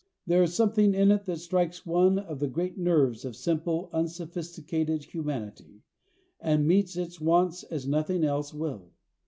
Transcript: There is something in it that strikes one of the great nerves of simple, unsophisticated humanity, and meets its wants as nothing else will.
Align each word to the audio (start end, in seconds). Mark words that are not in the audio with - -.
There 0.25 0.41
is 0.41 0.55
something 0.55 0.95
in 0.95 1.11
it 1.11 1.25
that 1.25 1.37
strikes 1.41 1.85
one 1.85 2.17
of 2.17 2.39
the 2.39 2.47
great 2.47 2.75
nerves 2.75 3.23
of 3.23 3.35
simple, 3.35 3.87
unsophisticated 3.93 5.03
humanity, 5.03 5.83
and 6.39 6.65
meets 6.67 6.95
its 6.97 7.21
wants 7.21 7.61
as 7.65 7.87
nothing 7.87 8.23
else 8.23 8.51
will. 8.51 8.93